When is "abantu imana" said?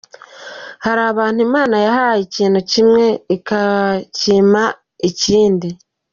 1.11-1.75